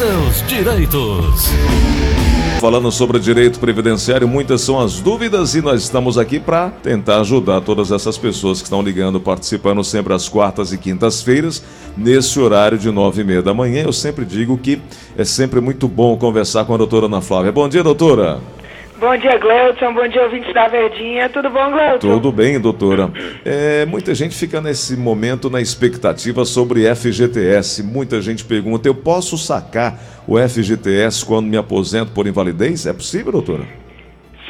seus 0.00 0.48
direitos. 0.48 1.50
Falando 2.58 2.90
sobre 2.90 3.18
direito 3.18 3.60
previdenciário, 3.60 4.26
muitas 4.26 4.62
são 4.62 4.80
as 4.80 4.98
dúvidas 4.98 5.54
e 5.54 5.60
nós 5.60 5.82
estamos 5.82 6.16
aqui 6.16 6.40
para 6.40 6.70
tentar 6.70 7.20
ajudar 7.20 7.60
todas 7.60 7.92
essas 7.92 8.16
pessoas 8.16 8.60
que 8.60 8.64
estão 8.64 8.80
ligando, 8.80 9.20
participando 9.20 9.84
sempre 9.84 10.14
às 10.14 10.26
quartas 10.26 10.72
e 10.72 10.78
quintas-feiras, 10.78 11.62
nesse 11.98 12.40
horário 12.40 12.78
de 12.78 12.90
nove 12.90 13.20
e 13.20 13.24
meia 13.24 13.42
da 13.42 13.52
manhã. 13.52 13.82
Eu 13.82 13.92
sempre 13.92 14.24
digo 14.24 14.56
que 14.56 14.80
é 15.18 15.24
sempre 15.24 15.60
muito 15.60 15.86
bom 15.86 16.16
conversar 16.16 16.64
com 16.64 16.72
a 16.72 16.78
doutora 16.78 17.04
Ana 17.04 17.20
Flávia. 17.20 17.52
Bom 17.52 17.68
dia, 17.68 17.82
doutora. 17.82 18.40
Bom 19.00 19.16
dia, 19.16 19.38
Gleuton. 19.38 19.94
Bom 19.94 20.06
dia, 20.08 20.22
ouvintes 20.24 20.52
da 20.52 20.68
Verdinha. 20.68 21.26
Tudo 21.30 21.48
bom, 21.48 21.70
Gleuton? 21.70 21.98
Tudo 22.00 22.30
bem, 22.30 22.60
doutora. 22.60 23.10
É, 23.46 23.86
muita 23.86 24.14
gente 24.14 24.36
fica 24.36 24.60
nesse 24.60 24.94
momento 24.94 25.48
na 25.48 25.58
expectativa 25.58 26.44
sobre 26.44 26.84
FGTS. 26.94 27.82
Muita 27.82 28.20
gente 28.20 28.44
pergunta: 28.44 28.86
eu 28.86 28.94
posso 28.94 29.38
sacar 29.38 29.94
o 30.28 30.36
FGTS 30.36 31.24
quando 31.24 31.46
me 31.46 31.56
aposento 31.56 32.12
por 32.12 32.26
invalidez? 32.26 32.86
É 32.86 32.92
possível, 32.92 33.32
doutora? 33.32 33.64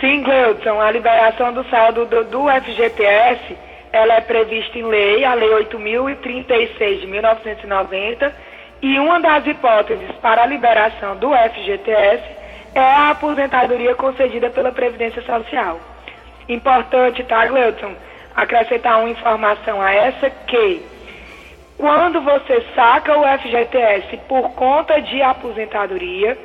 Sim, 0.00 0.24
Gleuton. 0.24 0.80
A 0.80 0.90
liberação 0.90 1.52
do 1.52 1.62
saldo 1.70 2.04
do, 2.06 2.24
do 2.24 2.46
FGTS 2.48 3.56
ela 3.92 4.14
é 4.14 4.20
prevista 4.20 4.76
em 4.76 4.82
lei, 4.82 5.24
a 5.24 5.34
Lei 5.34 5.50
8.036 5.50 7.00
de 7.02 7.06
1990. 7.06 8.34
E 8.82 8.98
uma 8.98 9.20
das 9.20 9.46
hipóteses 9.46 10.10
para 10.20 10.42
a 10.42 10.46
liberação 10.46 11.16
do 11.18 11.30
FGTS 11.30 12.39
é 12.74 12.80
a 12.80 13.10
aposentadoria 13.10 13.94
concedida 13.94 14.50
pela 14.50 14.72
Previdência 14.72 15.22
Social. 15.22 15.80
Importante, 16.48 17.22
tá, 17.24 17.46
Gleuton? 17.46 17.94
Acrescentar 18.34 19.00
uma 19.00 19.10
informação 19.10 19.80
a 19.80 19.92
essa 19.92 20.30
que 20.30 20.82
quando 21.76 22.20
você 22.20 22.62
saca 22.74 23.16
o 23.16 23.38
FGTS 23.38 24.16
por 24.28 24.50
conta 24.50 25.00
de 25.00 25.22
aposentadoria, 25.22 26.36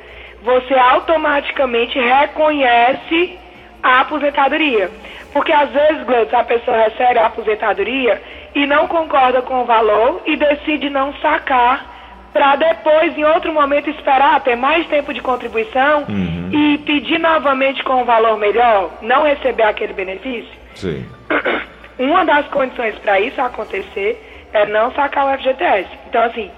você 0.42 0.74
automaticamente 0.74 1.98
reconhece 1.98 3.38
a 3.82 4.00
aposentadoria. 4.00 4.90
Porque 5.32 5.52
às 5.52 5.70
vezes, 5.70 6.02
Gleuton, 6.04 6.38
a 6.38 6.44
pessoa 6.44 6.76
recebe 6.76 7.18
a 7.18 7.26
aposentadoria 7.26 8.22
e 8.54 8.66
não 8.66 8.88
concorda 8.88 9.42
com 9.42 9.60
o 9.60 9.66
valor 9.66 10.22
e 10.24 10.36
decide 10.36 10.88
não 10.88 11.12
sacar 11.18 11.95
para 12.36 12.54
depois, 12.56 13.16
em 13.16 13.24
outro 13.24 13.50
momento, 13.50 13.88
esperar 13.88 14.42
ter 14.42 14.56
mais 14.56 14.86
tempo 14.88 15.14
de 15.14 15.22
contribuição 15.22 16.04
uhum. 16.06 16.50
e 16.52 16.76
pedir 16.78 17.18
novamente 17.18 17.82
com 17.82 18.02
um 18.02 18.04
valor 18.04 18.36
melhor, 18.36 18.90
não 19.00 19.24
receber 19.24 19.62
aquele 19.62 19.94
benefício? 19.94 20.52
Sim. 20.74 21.06
Uma 21.98 22.26
das 22.26 22.46
condições 22.48 22.94
para 22.98 23.18
isso 23.18 23.40
acontecer 23.40 24.22
é 24.52 24.66
não 24.66 24.92
sacar 24.92 25.26
o 25.26 25.38
FGTS. 25.38 25.88
Então, 26.10 26.22
assim, 26.24 26.50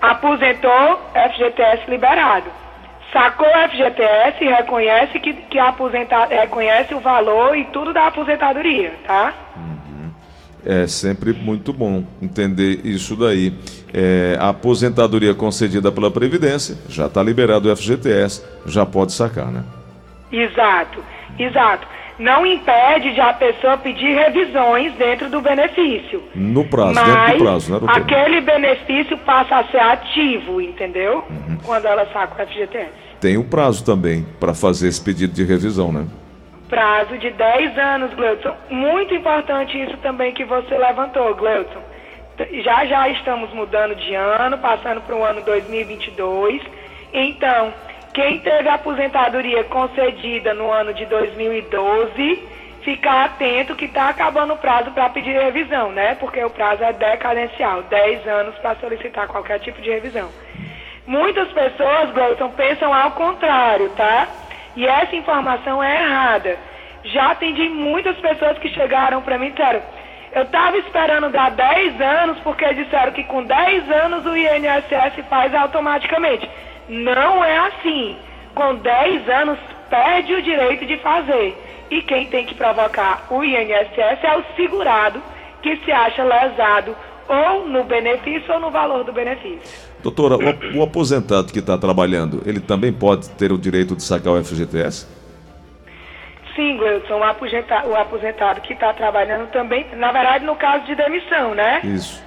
aposentou, 0.00 0.98
FGTS 1.12 1.90
liberado. 1.90 2.46
Sacou 3.12 3.46
o 3.46 3.68
FGTS 3.68 4.42
e 4.42 4.48
reconhece 4.48 5.20
que, 5.20 5.34
que 5.34 5.58
aposenta, 5.58 6.24
reconhece 6.24 6.94
o 6.94 7.00
valor 7.00 7.54
e 7.54 7.66
tudo 7.66 7.92
da 7.92 8.06
aposentadoria, 8.06 8.94
tá? 9.06 9.34
Uhum. 9.54 10.10
É 10.64 10.86
sempre 10.86 11.34
muito 11.34 11.70
bom 11.70 12.02
entender 12.22 12.80
isso 12.82 13.14
daí 13.14 13.52
é, 13.92 14.36
a 14.40 14.48
aposentadoria 14.48 15.34
concedida 15.34 15.92
pela 15.92 16.10
Previdência, 16.10 16.76
já 16.88 17.06
está 17.06 17.22
liberado 17.22 17.70
o 17.70 17.76
FGTS, 17.76 18.44
já 18.66 18.86
pode 18.86 19.12
sacar, 19.12 19.46
né? 19.46 19.62
Exato, 20.32 21.04
exato. 21.38 21.86
Não 22.18 22.46
impede 22.46 23.12
de 23.14 23.20
a 23.20 23.32
pessoa 23.32 23.76
pedir 23.76 24.14
revisões 24.14 24.94
dentro 24.94 25.28
do 25.28 25.40
benefício. 25.40 26.22
No 26.34 26.64
prazo, 26.64 26.94
dentro 26.94 27.38
do 27.38 27.44
prazo, 27.44 27.72
né, 27.72 27.78
doutor? 27.80 27.98
aquele 27.98 28.40
benefício 28.40 29.16
passa 29.18 29.56
a 29.56 29.64
ser 29.64 29.80
ativo, 29.80 30.60
entendeu? 30.60 31.24
Uhum. 31.28 31.58
Quando 31.64 31.86
ela 31.86 32.06
saca 32.12 32.42
o 32.42 32.46
FGTS. 32.46 32.90
Tem 33.20 33.36
o 33.36 33.40
um 33.40 33.44
prazo 33.44 33.84
também 33.84 34.26
para 34.38 34.54
fazer 34.54 34.88
esse 34.88 35.02
pedido 35.02 35.32
de 35.32 35.44
revisão, 35.44 35.92
né? 35.92 36.06
Prazo 36.68 37.18
de 37.18 37.30
10 37.30 37.78
anos, 37.78 38.14
Gleuton. 38.14 38.54
Muito 38.70 39.14
importante 39.14 39.80
isso 39.80 39.96
também 39.98 40.32
que 40.32 40.44
você 40.44 40.76
levantou, 40.76 41.34
Gleuton 41.34 41.91
já 42.62 42.84
já 42.86 43.08
estamos 43.08 43.52
mudando 43.52 43.94
de 43.94 44.14
ano, 44.14 44.58
passando 44.58 45.00
para 45.02 45.16
o 45.16 45.24
ano 45.24 45.42
2022. 45.42 46.62
Então, 47.12 47.72
quem 48.12 48.40
teve 48.40 48.68
aposentadoria 48.68 49.64
concedida 49.64 50.54
no 50.54 50.70
ano 50.70 50.92
de 50.92 51.06
2012, 51.06 52.42
ficar 52.82 53.24
atento 53.24 53.74
que 53.74 53.86
está 53.86 54.08
acabando 54.08 54.54
o 54.54 54.58
prazo 54.58 54.90
para 54.90 55.08
pedir 55.08 55.32
revisão, 55.32 55.90
né? 55.92 56.14
Porque 56.16 56.42
o 56.42 56.50
prazo 56.50 56.82
é 56.82 56.92
decadencial, 56.92 57.82
10 57.84 58.26
anos 58.26 58.54
para 58.56 58.76
solicitar 58.76 59.28
qualquer 59.28 59.60
tipo 59.60 59.80
de 59.80 59.90
revisão. 59.90 60.30
Muitas 61.06 61.50
pessoas, 61.52 62.10
Gleuton, 62.12 62.50
pensam 62.50 62.92
ao 62.92 63.12
contrário, 63.12 63.90
tá? 63.90 64.28
E 64.76 64.86
essa 64.86 65.14
informação 65.16 65.82
é 65.82 66.02
errada. 66.02 66.56
Já 67.04 67.32
atendi 67.32 67.68
muitas 67.68 68.16
pessoas 68.18 68.58
que 68.58 68.68
chegaram 68.68 69.20
para 69.22 69.38
mim 69.38 69.48
e 69.48 69.50
disseram 69.50 69.82
eu 70.34 70.42
estava 70.42 70.78
esperando 70.78 71.30
dar 71.30 71.50
10 71.50 72.00
anos, 72.00 72.38
porque 72.40 72.72
disseram 72.74 73.12
que 73.12 73.24
com 73.24 73.44
10 73.44 73.90
anos 73.90 74.24
o 74.24 74.36
INSS 74.36 75.24
faz 75.28 75.54
automaticamente. 75.54 76.48
Não 76.88 77.44
é 77.44 77.58
assim. 77.58 78.16
Com 78.54 78.76
10 78.76 79.28
anos, 79.28 79.58
perde 79.90 80.34
o 80.34 80.42
direito 80.42 80.86
de 80.86 80.96
fazer. 80.98 81.56
E 81.90 82.00
quem 82.02 82.26
tem 82.26 82.46
que 82.46 82.54
provocar 82.54 83.26
o 83.30 83.44
INSS 83.44 84.24
é 84.24 84.36
o 84.36 84.44
segurado, 84.56 85.22
que 85.60 85.76
se 85.84 85.92
acha 85.92 86.24
lesado 86.24 86.96
ou 87.28 87.68
no 87.68 87.84
benefício 87.84 88.54
ou 88.54 88.60
no 88.60 88.70
valor 88.70 89.04
do 89.04 89.12
benefício. 89.12 89.60
Doutora, 90.02 90.36
o, 90.36 90.78
o 90.78 90.82
aposentado 90.82 91.52
que 91.52 91.60
está 91.60 91.78
trabalhando, 91.78 92.42
ele 92.44 92.60
também 92.60 92.92
pode 92.92 93.28
ter 93.30 93.52
o 93.52 93.58
direito 93.58 93.94
de 93.94 94.02
sacar 94.02 94.32
o 94.32 94.42
FGTS? 94.42 95.06
Sim, 96.54 96.76
Gleudson, 96.76 97.18
o 97.18 97.24
aposentado, 97.24 97.88
o 97.88 97.96
aposentado 97.96 98.60
que 98.60 98.74
está 98.74 98.92
trabalhando 98.92 99.50
também, 99.50 99.86
na 99.96 100.12
verdade, 100.12 100.44
no 100.44 100.54
caso 100.54 100.84
de 100.84 100.94
demissão, 100.94 101.54
né? 101.54 101.80
Isso. 101.82 102.22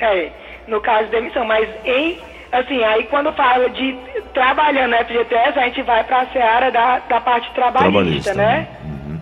É, 0.00 0.30
no 0.66 0.80
caso 0.80 1.04
de 1.04 1.12
demissão, 1.12 1.44
mas 1.44 1.68
em, 1.84 2.18
assim, 2.50 2.82
aí 2.82 3.04
quando 3.04 3.32
fala 3.32 3.70
de 3.70 3.96
trabalhando 4.32 4.90
no 4.90 4.96
FGTS, 5.04 5.58
a 5.58 5.66
gente 5.66 5.82
vai 5.82 6.02
para 6.02 6.22
a 6.22 6.26
seara 6.26 6.70
da, 6.72 6.98
da 6.98 7.20
parte 7.20 7.52
trabalhista, 7.54 7.92
trabalhista 7.92 8.34
né? 8.34 8.44
né? 8.44 8.68
Uhum. 8.84 9.20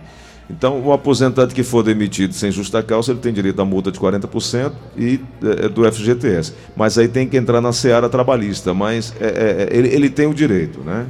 Então, 0.49 0.81
o 0.81 0.91
aposentado 0.91 1.53
que 1.53 1.63
for 1.63 1.83
demitido 1.83 2.33
sem 2.33 2.51
justa 2.51 2.81
causa, 2.81 3.11
ele 3.11 3.19
tem 3.19 3.31
direito 3.31 3.61
à 3.61 3.65
multa 3.65 3.91
de 3.91 3.99
40% 3.99 4.71
e 4.97 5.19
é, 5.43 5.65
é, 5.65 5.69
do 5.69 5.89
FGTS. 5.91 6.55
Mas 6.75 6.97
aí 6.97 7.07
tem 7.07 7.27
que 7.27 7.37
entrar 7.37 7.61
na 7.61 7.71
seara 7.71 8.09
trabalhista, 8.09 8.73
mas 8.73 9.15
é, 9.21 9.25
é, 9.25 9.63
é 9.63 9.77
ele, 9.77 9.89
ele 9.89 10.09
tem 10.09 10.25
o 10.25 10.33
direito, 10.33 10.79
né? 10.79 11.05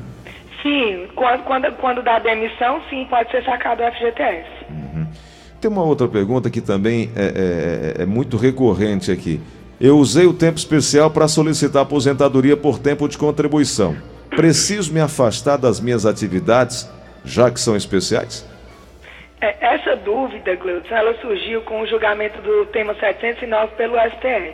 Sim, 0.61 0.92
quando, 1.23 1.43
quando, 1.43 1.71
quando 1.77 2.03
dá 2.03 2.19
demissão, 2.19 2.81
sim, 2.89 3.07
pode 3.09 3.31
ser 3.31 3.43
sacado 3.45 3.81
o 3.81 3.91
FGTS. 3.93 4.49
Uhum. 4.69 5.07
Tem 5.61 5.71
uma 5.71 5.83
outra 5.83 6.05
pergunta 6.05 6.49
que 6.49 6.59
também 6.59 7.09
é, 7.15 7.95
é, 7.97 8.03
é 8.03 8.05
muito 8.05 8.35
recorrente 8.35 9.09
aqui. 9.09 9.39
Eu 9.79 9.97
usei 9.97 10.25
o 10.25 10.33
tempo 10.33 10.57
especial 10.57 11.09
para 11.09 11.29
solicitar 11.29 11.83
aposentadoria 11.83 12.57
por 12.57 12.77
tempo 12.77 13.07
de 13.07 13.17
contribuição. 13.17 13.95
Preciso 14.31 14.93
me 14.93 14.99
afastar 14.99 15.57
das 15.57 15.79
minhas 15.79 16.05
atividades, 16.05 16.91
já 17.23 17.49
que 17.49 17.59
são 17.59 17.77
especiais? 17.77 18.45
É, 19.39 19.55
essa 19.75 19.95
dúvida, 19.95 20.55
Gleudson, 20.55 20.93
ela 20.93 21.13
surgiu 21.21 21.61
com 21.61 21.81
o 21.81 21.87
julgamento 21.87 22.41
do 22.41 22.65
tema 22.65 22.93
709 22.95 23.75
pelo 23.77 23.95
STF. 23.97 24.53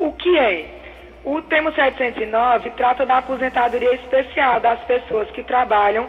O 0.00 0.12
que 0.12 0.36
é? 0.36 0.75
O 1.26 1.42
tema 1.42 1.72
709 1.72 2.70
trata 2.76 3.04
da 3.04 3.18
aposentadoria 3.18 3.92
especial 3.96 4.60
das 4.60 4.78
pessoas 4.84 5.28
que 5.32 5.42
trabalham 5.42 6.08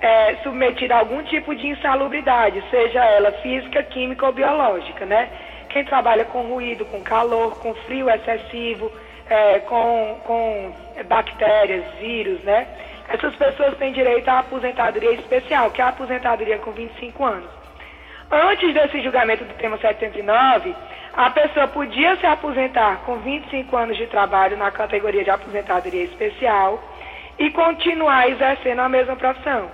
é, 0.00 0.36
submetidas 0.36 0.96
a 0.96 1.00
algum 1.00 1.22
tipo 1.24 1.54
de 1.54 1.66
insalubridade, 1.66 2.64
seja 2.70 3.04
ela 3.04 3.30
física, 3.42 3.82
química 3.82 4.24
ou 4.24 4.32
biológica, 4.32 5.04
né? 5.04 5.28
Quem 5.68 5.84
trabalha 5.84 6.24
com 6.24 6.40
ruído, 6.44 6.86
com 6.86 7.02
calor, 7.02 7.58
com 7.58 7.74
frio 7.74 8.08
excessivo, 8.08 8.90
é, 9.28 9.58
com, 9.58 10.18
com 10.24 10.74
bactérias, 11.08 11.84
vírus, 12.00 12.42
né? 12.42 12.66
Essas 13.10 13.36
pessoas 13.36 13.76
têm 13.76 13.92
direito 13.92 14.26
à 14.30 14.38
aposentadoria 14.38 15.12
especial, 15.12 15.72
que 15.72 15.82
é 15.82 15.84
a 15.84 15.88
aposentadoria 15.88 16.56
com 16.56 16.70
25 16.70 17.22
anos. 17.22 17.50
Antes 18.30 18.72
desse 18.72 19.02
julgamento 19.02 19.44
do 19.44 19.52
tema 19.54 19.76
709, 19.76 20.74
a 21.16 21.30
pessoa 21.30 21.68
podia 21.68 22.16
se 22.16 22.26
aposentar 22.26 23.02
com 23.06 23.16
25 23.18 23.76
anos 23.76 23.96
de 23.96 24.06
trabalho 24.06 24.56
na 24.56 24.70
categoria 24.70 25.22
de 25.22 25.30
aposentadoria 25.30 26.04
especial 26.04 26.82
e 27.38 27.50
continuar 27.50 28.28
exercendo 28.28 28.80
a 28.80 28.88
mesma 28.88 29.14
profissão. 29.14 29.70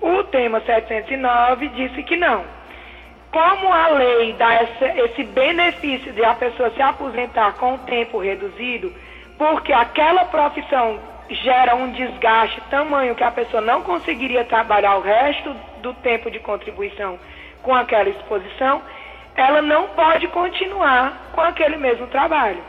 O 0.00 0.24
tema 0.24 0.60
709 0.60 1.68
disse 1.68 2.02
que 2.02 2.16
não. 2.16 2.44
Como 3.30 3.72
a 3.72 3.88
lei 3.88 4.32
dá 4.32 4.62
esse 4.62 5.22
benefício 5.24 6.12
de 6.12 6.24
a 6.24 6.34
pessoa 6.34 6.70
se 6.70 6.82
aposentar 6.82 7.52
com 7.52 7.78
tempo 7.78 8.18
reduzido, 8.18 8.92
porque 9.38 9.72
aquela 9.72 10.24
profissão 10.24 10.98
gera 11.30 11.76
um 11.76 11.92
desgaste 11.92 12.60
tamanho 12.68 13.14
que 13.14 13.24
a 13.24 13.30
pessoa 13.30 13.62
não 13.62 13.82
conseguiria 13.82 14.44
trabalhar 14.44 14.96
o 14.96 15.00
resto 15.00 15.54
do 15.80 15.94
tempo 15.94 16.30
de 16.30 16.40
contribuição 16.40 17.18
com 17.62 17.74
aquela 17.74 18.08
exposição, 18.08 18.82
ela 19.36 19.62
não 19.62 19.88
pode 19.88 20.28
continuar 20.28 21.30
com 21.32 21.40
aquele 21.40 21.76
mesmo 21.76 22.06
trabalho. 22.08 22.62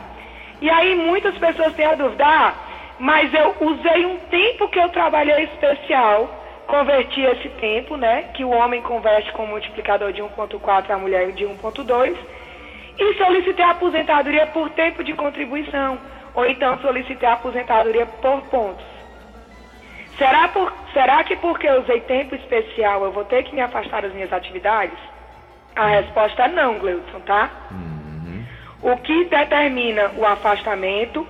E 0.61 0.69
aí 0.69 0.95
muitas 0.95 1.37
pessoas 1.37 1.73
têm 1.73 1.85
a 1.85 1.95
dúvida, 1.95 2.25
ah, 2.25 2.53
mas 2.99 3.33
eu 3.33 3.55
usei 3.59 4.05
um 4.05 4.17
tempo 4.29 4.69
que 4.69 4.79
eu 4.79 4.89
trabalhei 4.89 5.43
especial, 5.43 6.29
converti 6.67 7.21
esse 7.21 7.49
tempo, 7.49 7.97
né? 7.97 8.29
Que 8.33 8.45
o 8.45 8.49
homem 8.49 8.81
converte 8.81 9.31
com 9.33 9.45
multiplicador 9.45 10.13
de 10.13 10.21
1.4, 10.21 10.89
a 10.89 10.97
mulher 10.97 11.31
de 11.33 11.45
1.2, 11.45 12.15
e 12.97 13.13
solicitei 13.15 13.65
a 13.65 13.71
aposentadoria 13.71 14.47
por 14.47 14.69
tempo 14.69 15.03
de 15.03 15.13
contribuição, 15.13 15.97
ou 16.33 16.45
então 16.45 16.79
solicitei 16.79 17.27
a 17.27 17.33
aposentadoria 17.33 18.05
por 18.05 18.41
pontos. 18.43 18.85
Será, 20.17 20.47
por, 20.47 20.71
será 20.93 21.23
que 21.23 21.35
porque 21.35 21.67
eu 21.67 21.81
usei 21.81 21.99
tempo 22.01 22.35
especial 22.35 23.03
eu 23.03 23.11
vou 23.11 23.25
ter 23.25 23.43
que 23.43 23.53
me 23.53 23.61
afastar 23.61 24.03
das 24.03 24.13
minhas 24.13 24.31
atividades? 24.31 24.97
A 25.75 25.87
resposta 25.87 26.43
é 26.43 26.47
não, 26.49 26.77
Gleudson, 26.77 27.19
tá? 27.21 27.49
Uhum. 27.71 28.45
O 28.81 28.97
que 28.97 29.25
determina 29.25 30.11
o 30.17 30.25
afastamento 30.25 31.27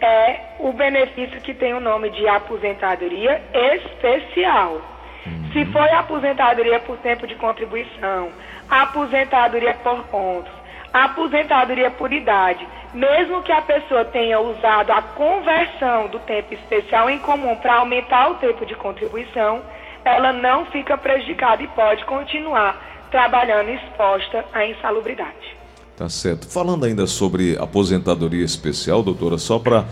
é 0.00 0.40
o 0.58 0.72
benefício 0.72 1.40
que 1.40 1.54
tem 1.54 1.74
o 1.74 1.80
nome 1.80 2.10
de 2.10 2.26
aposentadoria 2.26 3.40
especial. 3.54 4.80
Uhum. 5.26 5.50
Se 5.52 5.64
foi 5.66 5.90
aposentadoria 5.90 6.80
por 6.80 6.96
tempo 6.98 7.26
de 7.26 7.34
contribuição, 7.36 8.30
aposentadoria 8.68 9.74
por 9.74 10.02
pontos, 10.04 10.52
aposentadoria 10.92 11.90
por 11.90 12.12
idade, 12.12 12.66
mesmo 12.92 13.42
que 13.42 13.52
a 13.52 13.62
pessoa 13.62 14.04
tenha 14.04 14.40
usado 14.40 14.92
a 14.92 15.02
conversão 15.02 16.08
do 16.08 16.18
tempo 16.20 16.54
especial 16.54 17.08
em 17.08 17.18
comum 17.18 17.56
para 17.56 17.76
aumentar 17.76 18.30
o 18.30 18.34
tempo 18.36 18.66
de 18.66 18.74
contribuição, 18.74 19.62
ela 20.04 20.32
não 20.32 20.66
fica 20.66 20.98
prejudicada 20.98 21.62
e 21.62 21.68
pode 21.68 22.04
continuar 22.04 22.93
trabalhando 23.14 23.70
exposta 23.70 24.44
à 24.52 24.66
insalubridade. 24.66 25.56
Tá 25.96 26.08
certo. 26.08 26.48
Falando 26.48 26.84
ainda 26.84 27.06
sobre 27.06 27.56
aposentadoria 27.56 28.44
especial, 28.44 29.04
doutora, 29.04 29.38
só 29.38 29.56
para 29.56 29.84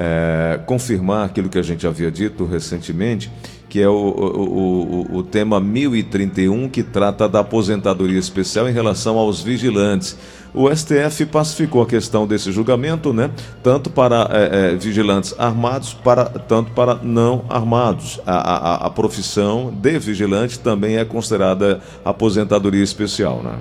é, 0.00 0.58
confirmar 0.64 1.26
aquilo 1.26 1.50
que 1.50 1.58
a 1.58 1.62
gente 1.62 1.86
havia 1.86 2.10
dito 2.10 2.46
recentemente, 2.46 3.30
que 3.68 3.82
é 3.82 3.86
o, 3.86 3.92
o, 3.92 5.12
o, 5.12 5.16
o, 5.18 5.22
tema 5.22 5.60
1031, 5.60 6.70
que 6.70 6.82
trata 6.82 7.28
da 7.28 7.40
aposentadoria 7.40 8.18
especial 8.18 8.66
em 8.66 8.72
relação 8.72 9.18
aos 9.18 9.42
vigilantes. 9.42 10.18
O 10.54 10.74
STF 10.74 11.26
pacificou 11.26 11.82
a 11.82 11.86
questão 11.86 12.26
desse 12.26 12.50
julgamento, 12.50 13.12
né? 13.12 13.30
Tanto 13.62 13.90
para 13.90 14.26
é, 14.32 14.72
é, 14.72 14.74
vigilantes 14.74 15.38
armados, 15.38 15.92
para, 15.92 16.24
tanto 16.24 16.72
para 16.72 16.94
não 16.94 17.44
armados. 17.50 18.20
A, 18.26 18.84
a, 18.84 18.86
a 18.86 18.90
profissão 18.90 19.70
de 19.70 19.98
vigilante 19.98 20.58
também 20.58 20.96
é 20.96 21.04
considerada 21.04 21.80
aposentadoria 22.02 22.82
especial, 22.82 23.42
né? 23.42 23.58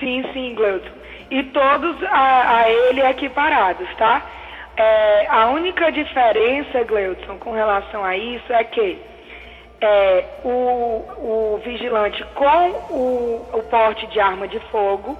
Sim, 0.00 0.24
sim, 0.32 0.54
Gleuton. 0.54 0.88
E 1.30 1.42
todos 1.44 2.02
a, 2.04 2.56
a 2.56 2.70
ele 2.70 3.02
equiparados, 3.02 3.86
tá? 3.98 4.24
É, 4.76 5.26
a 5.28 5.48
única 5.50 5.92
diferença, 5.92 6.82
Gleudson, 6.84 7.38
com 7.38 7.52
relação 7.52 8.04
a 8.04 8.16
isso 8.16 8.52
é 8.52 8.64
que 8.64 8.98
é, 9.80 10.24
o, 10.44 10.48
o, 10.48 11.60
vigilante 11.62 12.24
com 12.34 12.70
o, 12.90 13.48
o, 13.52 13.62
porte 13.64 14.06
de 14.06 14.20
arma 14.20 14.48
de 14.48 14.58
fogo, 14.70 15.18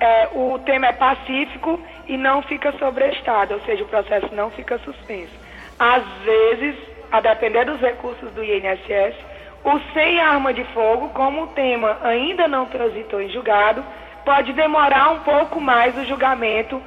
é, 0.00 0.28
o 0.32 0.58
tema 0.60 0.86
é 0.86 0.92
pacífico 0.92 1.78
e 2.06 2.16
não 2.16 2.42
fica 2.42 2.72
sobrestado, 2.78 3.54
ou 3.54 3.60
seja, 3.60 3.84
o 3.84 3.88
processo 3.88 4.34
não 4.34 4.50
fica 4.50 4.78
suspenso. 4.78 5.32
Às 5.78 6.04
vezes, 6.24 6.76
a 7.10 7.20
depender 7.20 7.64
dos 7.64 7.80
recursos 7.80 8.30
do 8.32 8.42
INSS, 8.42 9.16
o 9.64 9.80
sem 9.92 10.20
arma 10.20 10.52
de 10.52 10.64
fogo, 10.72 11.08
como 11.10 11.44
o 11.44 11.46
tema 11.48 11.98
ainda 12.02 12.46
não 12.46 12.66
transitou 12.66 13.20
em 13.20 13.28
julgado, 13.30 13.84
pode 14.24 14.52
demorar 14.52 15.10
um 15.10 15.20
pouco 15.20 15.60
mais 15.60 15.96
o 15.98 16.04
julgamento 16.04 16.80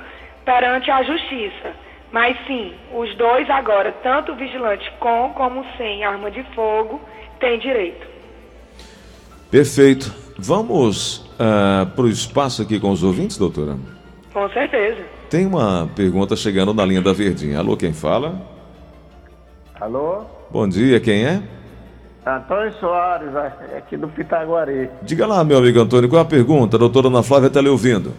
perante 0.45 0.89
a 0.89 1.03
justiça. 1.03 1.86
Mas 2.11 2.37
sim, 2.47 2.73
os 2.93 3.13
dois 3.15 3.49
agora, 3.49 3.91
tanto 4.03 4.31
o 4.31 4.35
vigilante 4.35 4.89
com 4.99 5.33
como 5.33 5.65
sem 5.77 6.03
arma 6.03 6.31
de 6.31 6.43
fogo, 6.55 7.01
tem 7.39 7.59
direito. 7.59 8.07
Perfeito. 9.51 10.13
Vamos 10.37 11.17
uh, 11.35 11.85
para 11.95 12.03
o 12.03 12.07
espaço 12.07 12.61
aqui 12.61 12.79
com 12.79 12.91
os 12.91 13.03
ouvintes, 13.03 13.37
doutora? 13.37 13.75
Com 14.33 14.49
certeza. 14.49 15.03
Tem 15.29 15.45
uma 15.45 15.89
pergunta 15.95 16.35
chegando 16.35 16.73
na 16.73 16.85
linha 16.85 17.01
da 17.01 17.11
Verdinha. 17.11 17.59
Alô, 17.59 17.75
quem 17.75 17.91
fala? 17.91 18.39
Alô? 19.79 20.25
Bom 20.49 20.67
dia, 20.67 20.99
quem 20.99 21.25
é? 21.25 21.41
Antônio 22.25 22.73
Soares, 22.73 23.35
aqui 23.75 23.95
do 23.97 24.07
Pitaguari. 24.09 24.89
Diga 25.01 25.25
lá, 25.25 25.43
meu 25.43 25.57
amigo 25.57 25.79
Antônio, 25.79 26.09
qual 26.09 26.21
é 26.21 26.25
a 26.25 26.27
pergunta? 26.27 26.75
A 26.75 26.79
doutora 26.79 27.07
Ana 27.07 27.23
Flávia 27.23 27.47
está 27.47 27.61
lhe 27.61 27.69
ouvindo. 27.69 28.13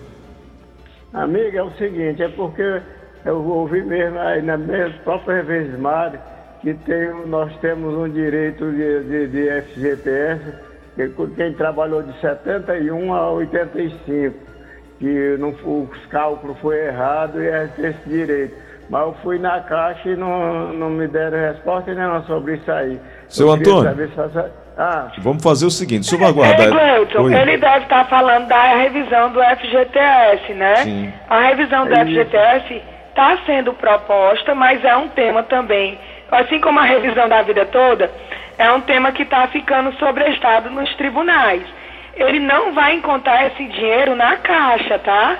Amiga, 1.13 1.59
é 1.59 1.63
o 1.63 1.71
seguinte, 1.73 2.23
é 2.23 2.29
porque 2.29 2.83
eu 3.25 3.45
ouvi 3.45 3.83
mesmo 3.83 4.19
aí 4.19 4.43
na 4.43 4.57
minha 4.57 4.91
própria 5.05 5.37
Revezmar 5.37 6.13
que 6.61 6.75
tem, 6.75 7.27
nós 7.27 7.55
temos 7.61 7.95
um 7.95 8.09
direito 8.09 8.71
de, 8.73 9.05
de, 9.05 9.29
de 9.29 9.63
FGTS, 9.63 10.41
que 10.97 11.27
quem 11.37 11.53
trabalhou 11.53 12.03
de 12.03 12.13
71 12.21 13.15
a 13.15 13.31
85, 13.31 14.35
que 14.99 15.37
não, 15.39 15.51
os 15.51 16.07
cálculos 16.07 16.59
foi 16.59 16.87
errado 16.87 17.41
e 17.43 17.47
é 17.47 17.71
esse 17.79 18.09
direito. 18.09 18.55
Mas 18.91 19.03
eu 19.03 19.15
fui 19.23 19.39
na 19.39 19.61
caixa 19.61 20.09
e 20.09 20.17
não, 20.17 20.73
não 20.73 20.91
me 20.91 21.07
deram 21.07 21.39
resposta 21.39 21.95
nenhuma 21.95 22.23
sobre 22.23 22.55
isso 22.55 22.73
aí. 22.73 22.99
Seu 23.29 23.51
Antônio, 23.51 23.93
ah. 24.79 25.11
vamos 25.19 25.43
fazer 25.43 25.67
o 25.67 25.71
seguinte, 25.71 26.09
deixa 26.09 26.25
eu 26.25 26.29
aguardar. 26.29 26.69
É, 26.69 27.05
Cleuton, 27.05 27.31
ele 27.31 27.59
deve 27.59 27.85
estar 27.85 28.09
falando 28.09 28.47
da 28.47 28.77
revisão 28.77 29.33
do 29.33 29.41
FGTS, 29.41 30.55
né? 30.55 30.77
Sim. 30.77 31.13
A 31.29 31.41
revisão 31.49 31.85
do 31.85 31.93
é 31.93 32.05
FGTS 32.05 32.83
está 33.19 33.39
sendo 33.45 33.75
proposta, 33.75 34.55
mas 34.55 34.85
é 34.85 34.97
um 34.97 35.09
tema 35.09 35.43
também 35.43 35.99
assim 36.31 36.61
como 36.61 36.79
a 36.79 36.85
revisão 36.85 37.29
da 37.29 37.43
vida 37.43 37.65
toda, 37.67 38.11
é 38.59 38.71
um 38.73 38.81
tema 38.81 39.13
que 39.13 39.23
está 39.23 39.47
ficando 39.49 39.93
sobrestado 39.99 40.71
nos 40.71 40.95
tribunais. 40.97 41.63
Ele 42.17 42.41
não 42.41 42.73
vai 42.73 42.95
encontrar 42.95 43.47
esse 43.47 43.65
dinheiro 43.65 44.15
na 44.15 44.37
caixa, 44.37 44.99
tá? 44.99 45.39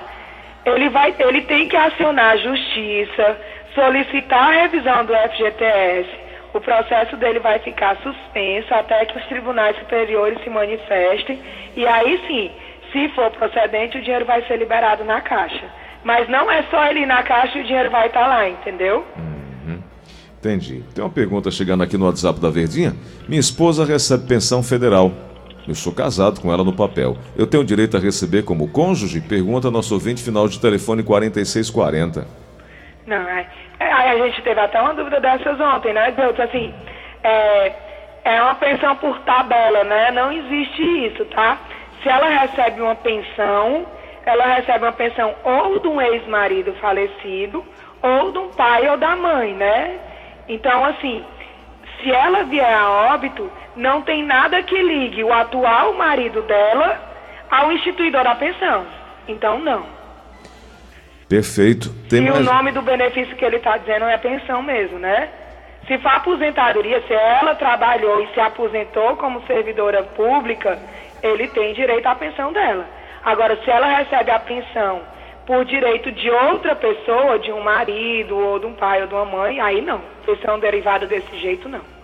Ele, 0.65 0.89
vai, 0.89 1.15
ele 1.19 1.43
tem 1.43 1.69
que 1.69 1.77
acionar 1.77 2.33
a 2.33 2.37
justiça, 2.37 3.41
solicitar 3.75 4.49
a 4.49 4.63
revisão 4.63 5.05
do 5.05 5.15
FGTS. 5.15 6.09
O 6.55 6.61
processo 6.61 7.17
dele 7.17 7.41
vai 7.41 7.59
ficar 7.59 7.97
suspenso 7.97 8.73
até 8.73 9.05
que 9.05 9.19
os 9.19 9.27
tribunais 9.27 9.77
superiores 9.79 10.41
se 10.43 10.49
manifestem. 10.49 11.41
E 11.77 11.87
aí 11.87 12.21
sim, 12.27 12.51
se 12.93 13.09
for 13.11 13.31
procedente, 13.33 13.99
o 13.99 14.01
dinheiro 14.01 14.25
vai 14.25 14.43
ser 14.43 14.57
liberado 14.57 15.05
na 15.05 15.21
caixa. 15.21 15.65
Mas 16.09 16.27
não 16.27 16.51
é 16.51 16.63
só 16.71 16.87
ele 16.87 17.01
ir 17.01 17.07
na 17.07 17.23
caixa 17.23 17.59
e 17.59 17.61
o 17.61 17.65
dinheiro 17.65 17.91
vai 17.91 18.07
estar 18.07 18.23
tá 18.23 18.27
lá, 18.27 18.49
entendeu? 18.49 19.05
Hum. 19.19 19.79
Entendi. 20.39 20.83
Tem 20.95 21.05
uma 21.05 21.11
pergunta 21.11 21.51
chegando 21.51 21.83
aqui 21.83 21.99
no 21.99 22.07
WhatsApp 22.07 22.41
da 22.41 22.49
Verdinha. 22.49 22.95
Minha 23.29 23.41
esposa 23.41 23.85
recebe 23.85 24.27
pensão 24.27 24.63
federal. 24.63 25.13
Eu 25.69 25.75
sou 25.75 25.93
casado 25.93 26.41
com 26.41 26.51
ela 26.51 26.65
no 26.65 26.73
papel. 26.73 27.19
Eu 27.37 27.47
tenho 27.47 27.63
direito 27.63 27.95
a 27.95 28.01
receber 28.01 28.43
como 28.43 28.71
cônjuge? 28.71 29.21
Pergunta 29.21 29.71
nosso 29.71 29.93
ouvinte 29.93 30.23
final 30.23 30.49
de 30.49 30.59
telefone 30.59 31.03
4640. 31.03 32.27
Não, 33.07 33.29
é, 33.29 33.47
é, 33.79 33.93
a 33.93 34.17
gente 34.17 34.41
teve 34.41 34.59
até 34.59 34.81
uma 34.81 34.95
dúvida 34.95 35.21
dessas 35.21 35.61
ontem, 35.61 35.93
né, 35.93 36.11
Deus? 36.13 36.41
Assim, 36.41 36.73
é, 37.23 37.73
é 38.25 38.43
uma 38.43 38.55
pensão 38.55 38.97
por 38.97 39.19
tabela, 39.27 39.85
né? 39.85 40.11
Não 40.13 40.33
existe 40.33 40.83
isso, 41.07 41.27
tá? 41.27 41.59
Se 42.03 42.09
ela 42.09 42.29
recebe 42.31 42.81
uma 42.81 42.95
pensão, 42.95 43.85
ela 44.29 44.47
recebe 44.47 44.85
uma 44.85 44.93
pensão 44.93 45.35
ou 45.45 45.79
de 45.79 45.89
um 45.89 46.01
ex-marido 46.01 46.73
falecido, 46.81 47.65
ou 48.03 48.33
de 48.33 48.39
um 48.39 48.49
pai 48.51 48.89
ou 48.89 48.97
da 48.97 49.17
mãe, 49.17 49.55
né? 49.55 49.99
Então, 50.49 50.85
assim, 50.85 51.25
se 52.01 52.11
ela 52.11 52.45
vier 52.45 52.75
a 52.75 53.13
óbito, 53.15 53.51
não 53.77 54.03
tem 54.03 54.25
nada 54.25 54.63
que 54.63 54.81
ligue 54.81 55.23
o 55.25 55.33
atual 55.33 55.95
marido 55.95 56.43
dela 56.43 57.01
ao 57.51 57.73
instituidor 57.73 58.25
da 58.25 58.35
pensão. 58.35 58.87
Então, 59.27 59.59
não. 59.59 59.87
Perfeito. 61.29 61.91
Tem 62.09 62.25
e 62.25 62.31
mais... 62.31 62.41
o 62.41 62.43
nome 62.43 62.73
do 62.73 62.83
benefício 62.83 63.37
que 63.37 63.45
ele 63.45 63.57
está 63.57 63.77
dizendo 63.77 64.07
é 64.07 64.17
pensão 64.17 64.63
mesmo, 64.63 64.99
né? 64.99 65.29
Se 65.87 65.99
for 65.99 66.13
aposentadoria, 66.13 67.03
se 67.07 67.13
ela 67.13 67.55
trabalhou 67.55 68.23
e 68.23 68.29
se 68.35 68.41
aposentou 68.41 69.17
como 69.17 69.47
servidora 69.47 70.03
pública, 70.03 70.79
ele 71.23 71.49
tem 71.49 71.73
direito 71.75 72.07
à 72.07 72.15
pensão 72.15 72.53
dela. 72.53 72.98
Agora, 73.25 73.57
se 73.65 73.71
ela 73.71 73.87
recebe 73.87 74.31
a 74.31 74.39
pensão 74.39 75.03
por 75.47 75.65
direito 75.65 76.13
de 76.13 76.31
outra 76.31 76.77
pessoa, 76.77 77.39
de 77.39 77.51
um 77.53 77.63
marido, 77.63 78.37
ou 78.37 78.59
de 78.59 78.67
um 78.67 78.75
pai, 78.75 79.01
ou 79.01 79.09
de 79.09 79.15
uma 79.15 79.25
mãe, 79.25 79.61
aí 79.61 79.81
não. 79.81 80.01
Pensão 80.27 80.59
derivada 80.59 81.07
desse 81.07 81.37
jeito, 81.39 81.69
não. 81.69 81.98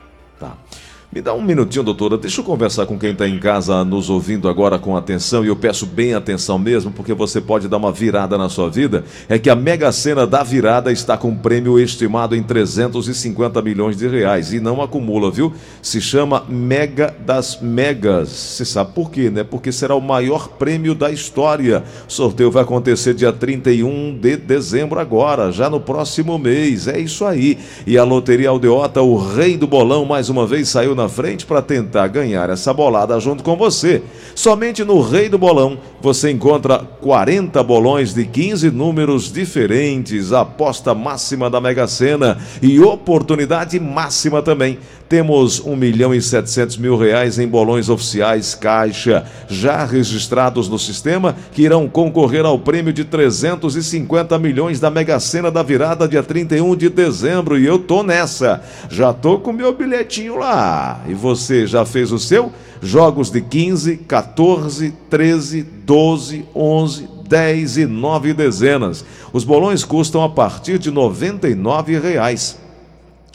Me 1.15 1.23
dá 1.23 1.33
um 1.33 1.41
minutinho, 1.41 1.85
doutora. 1.85 2.19
Deixa 2.19 2.41
eu 2.41 2.45
conversar 2.45 2.87
com 2.87 2.99
quem 2.99 3.13
está 3.13 3.29
em 3.29 3.39
casa 3.39 3.85
nos 3.85 4.11
ouvindo 4.11 4.49
agora 4.49 4.81
com 4.81 4.97
atenção. 4.97 5.45
E 5.45 5.47
eu 5.47 5.55
peço 5.55 5.87
bem 5.87 6.13
atenção 6.13 6.59
mesmo, 6.59 6.91
porque 6.91 7.15
você 7.15 7.41
pode 7.41 7.69
dar 7.69 7.77
uma 7.77 7.93
virada 7.93 8.37
na 8.37 8.49
sua 8.49 8.69
vida. 8.69 9.05
É 9.29 9.39
que 9.39 9.49
a 9.49 9.55
Mega 9.55 9.93
Sena 9.93 10.27
da 10.27 10.43
virada 10.43 10.91
está 10.91 11.17
com 11.17 11.29
um 11.29 11.37
prêmio 11.37 11.79
estimado 11.79 12.35
em 12.35 12.43
350 12.43 13.63
milhões 13.63 13.97
de 13.97 14.09
reais. 14.09 14.53
E 14.53 14.59
não 14.59 14.83
acumula, 14.83 15.31
viu? 15.31 15.53
Se 15.81 16.01
chama 16.01 16.43
Mega 16.49 17.15
das 17.25 17.61
Megas. 17.61 18.31
Você 18.31 18.65
sabe 18.65 18.91
por 18.93 19.09
quê, 19.09 19.31
né? 19.31 19.45
Porque 19.45 19.71
será 19.71 19.95
o 19.95 20.01
maior 20.01 20.49
prêmio 20.49 20.97
da 20.97 21.13
história. 21.13 21.85
O 22.09 22.13
sorteio 22.13 22.51
vai 22.51 22.65
acontecer 22.65 23.15
dia 23.15 23.33
31 23.33 24.19
de 24.21 24.37
dezembro, 24.37 24.99
agora, 24.99 25.53
já 25.53 25.71
no 25.71 25.79
próximo 25.79 26.37
mês. 26.41 26.89
É 26.89 26.99
isso 26.99 27.25
aí. 27.25 27.57
E 27.87 27.97
a 27.97 28.03
Loteria 28.03 28.49
Aldeota, 28.49 29.01
o 29.01 29.17
rei 29.17 29.57
do 29.57 29.69
bolão, 29.69 30.05
mais 30.05 30.29
uma 30.29 30.45
vez 30.45 30.69
saiu 30.69 30.93
na 30.93 31.04
na 31.05 31.09
frente 31.09 31.45
para 31.45 31.61
tentar 31.61 32.09
ganhar 32.09 32.49
essa 32.49 32.73
bolada 32.73 33.21
junto 33.21 33.45
com 33.45 33.57
você. 33.57 34.03
Somente 34.35 34.83
no 34.85 35.03
Rei 35.03 35.29
do 35.29 35.37
Bolão 35.37 35.79
você 36.01 36.31
encontra 36.31 36.79
40 36.79 37.63
bolões 37.63 38.15
de 38.15 38.25
15 38.25 38.71
números 38.71 39.31
diferentes, 39.31 40.33
aposta 40.33 40.95
máxima 40.95 41.51
da 41.51 41.61
Mega 41.61 41.87
Sena 41.87 42.39
e 42.63 42.81
oportunidade 42.81 43.79
máxima 43.79 44.41
também. 44.41 44.79
Temos 45.15 45.61
1 45.61 45.77
milhão 45.77 46.13
e 46.13 46.21
700 46.21 46.77
mil 46.77 46.97
reais 46.97 47.39
em 47.39 47.47
bolões 47.47 47.89
oficiais 47.89 48.53
Caixa, 48.53 49.25
já 49.47 49.85
registrados 49.85 50.69
no 50.69 50.77
sistema, 50.77 51.37
que 51.53 51.63
irão 51.63 51.89
concorrer 51.89 52.45
ao 52.45 52.59
prêmio 52.59 52.93
de 52.93 53.05
350 53.05 54.37
milhões 54.41 54.81
da 54.81 54.91
Mega 54.91 55.21
Sena 55.21 55.53
da 55.53 55.63
virada 55.63 56.09
dia 56.09 56.21
31 56.21 56.75
de 56.75 56.89
dezembro. 56.89 57.57
E 57.57 57.65
eu 57.65 57.79
tô 57.79 58.03
nessa. 58.03 58.61
Já 58.91 59.13
tô 59.13 59.39
com 59.39 59.53
meu 59.53 59.73
bilhetinho 59.73 60.37
lá. 60.37 61.05
E 61.07 61.15
você 61.15 61.65
já 61.65 61.85
fez 61.85 62.11
o 62.11 62.19
seu? 62.19 62.51
Jogos 62.83 63.31
de 63.31 63.41
15, 63.41 63.99
14, 63.99 64.93
13, 65.09 65.63
12, 65.63 66.45
11, 66.53 67.09
10 67.29 67.77
e 67.77 67.87
9 67.87 68.35
dezenas. 68.35 69.05
Os 69.33 69.45
bolões 69.45 69.85
custam 69.85 70.25
a 70.25 70.29
partir 70.29 70.77
de 70.77 70.91
99 70.91 72.01
reais. 72.01 72.64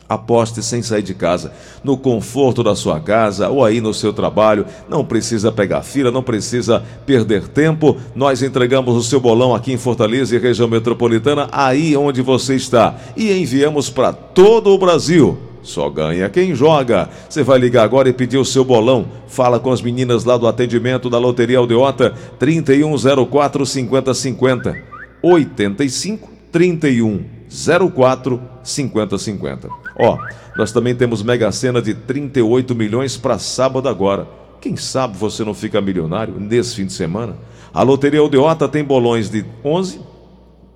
Aposte 0.10 0.64
sem 0.64 0.82
sair 0.82 1.04
de 1.04 1.14
casa, 1.14 1.54
no 1.84 1.96
conforto 1.96 2.64
da 2.64 2.76
sua 2.76 3.00
casa 3.00 3.48
ou 3.48 3.64
aí 3.64 3.80
no 3.80 3.94
seu 3.94 4.12
trabalho. 4.12 4.66
Não 4.90 5.06
precisa 5.06 5.52
pegar 5.52 5.84
fila, 5.84 6.10
não 6.10 6.24
precisa 6.24 6.84
perder 7.06 7.48
tempo. 7.48 7.96
Nós 8.16 8.42
entregamos 8.42 8.96
o 8.96 9.04
seu 9.04 9.20
bolão 9.20 9.54
aqui 9.54 9.72
em 9.72 9.78
Fortaleza 9.78 10.36
e 10.36 10.40
região 10.40 10.68
metropolitana, 10.68 11.48
aí 11.52 11.96
onde 11.96 12.24
você 12.24 12.56
está, 12.56 12.96
e 13.16 13.32
enviamos 13.32 13.92
para 13.92 14.12
todo 14.12 14.72
o 14.72 14.80
Brasil. 14.80 15.38
Só 15.62 15.88
ganha 15.90 16.28
quem 16.30 16.56
joga. 16.56 17.08
Você 17.30 17.44
vai 17.44 17.60
ligar 17.60 17.84
agora 17.84 18.10
e 18.10 18.14
pedir 18.14 18.38
o 18.38 18.46
seu 18.46 18.66
bolão. 18.66 19.06
Fala 19.28 19.60
com 19.60 19.72
as 19.72 19.82
meninas 19.82 20.24
lá 20.24 20.38
do 20.38 20.48
atendimento 20.48 21.10
da 21.10 21.20
Loteria 21.20 21.60
Aldeota 21.60 22.14
3104 22.40 23.66
5050 23.66 24.76
85 25.22 26.30
3104 26.52 28.42
5050. 28.64 29.89
Ó, 30.00 30.18
nós 30.56 30.72
também 30.72 30.96
temos 30.96 31.22
Mega 31.22 31.52
Sena 31.52 31.82
de 31.82 31.94
38 31.94 32.74
milhões 32.74 33.18
para 33.18 33.38
sábado 33.38 33.90
agora. 33.90 34.26
Quem 34.62 34.78
sabe 34.78 35.18
você 35.18 35.44
não 35.44 35.54
fica 35.54 35.82
milionário 35.82 36.36
nesse 36.40 36.76
fim 36.76 36.86
de 36.86 36.94
semana? 36.94 37.36
A 37.74 37.84
Loteria 37.84 38.22
Aldeota 38.22 38.68
tem 38.68 38.84
bolões 38.84 39.30
de 39.30 39.46
11, 39.64 40.00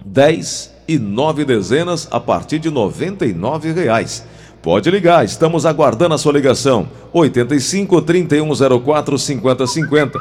10 0.05 0.73
e 0.87 0.99
9 0.99 1.45
dezenas 1.45 2.07
a 2.11 2.19
partir 2.19 2.59
de 2.59 2.69
99 2.69 3.71
reais. 3.71 4.25
Pode 4.61 4.89
ligar, 4.91 5.25
estamos 5.25 5.65
aguardando 5.65 6.15
a 6.15 6.17
sua 6.17 6.33
ligação. 6.33 6.87
85 7.13 8.01
3104 8.01 9.17
5050. 9.17 10.19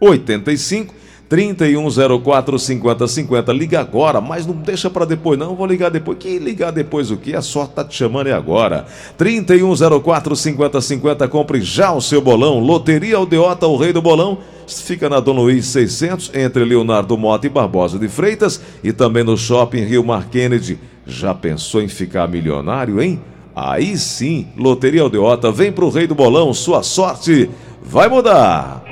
85 0.00 0.94
3104 1.30 2.58
5050. 2.58 3.52
Liga 3.52 3.78
agora, 3.78 4.20
mas 4.20 4.44
não 4.44 4.54
deixa 4.54 4.90
para 4.90 5.04
depois 5.04 5.38
não, 5.38 5.54
vou 5.54 5.64
ligar 5.64 5.88
depois. 5.88 6.18
Que 6.18 6.40
ligar 6.40 6.72
depois 6.72 7.12
o 7.12 7.16
que? 7.16 7.36
A 7.36 7.40
sorte 7.40 7.74
tá 7.74 7.84
te 7.84 7.94
chamando 7.94 8.26
é 8.26 8.32
agora. 8.32 8.84
3104 9.16 10.34
5050, 10.34 11.28
compre 11.28 11.60
já 11.60 11.92
o 11.92 12.00
seu 12.00 12.20
bolão. 12.20 12.58
Loteria 12.58 13.16
Aldeota, 13.16 13.68
o 13.68 13.76
rei 13.76 13.92
do 13.92 14.02
bolão. 14.02 14.38
Fica 14.66 15.08
na 15.08 15.20
Dom 15.20 15.34
Luiz 15.34 15.66
600, 15.66 16.32
entre 16.34 16.64
Leonardo 16.64 17.16
Mota 17.16 17.46
e 17.46 17.50
Barbosa 17.50 17.96
de 17.96 18.08
Freitas 18.08 18.60
e 18.82 18.92
também 18.92 19.22
no 19.22 19.36
Shopping 19.36 19.84
Rio 19.84 20.04
Mar 20.04 20.28
Kennedy. 20.28 20.80
Já 21.06 21.32
pensou 21.32 21.80
em 21.80 21.88
ficar 21.88 22.28
milionário, 22.28 23.00
hein? 23.00 23.20
Aí 23.54 23.96
sim, 23.96 24.48
Loteria 24.56 25.02
Aldeota, 25.02 25.52
vem 25.52 25.70
pro 25.70 25.90
rei 25.90 26.08
do 26.08 26.14
bolão, 26.14 26.52
sua 26.52 26.82
sorte 26.82 27.48
vai 27.82 28.08
mudar. 28.08 28.82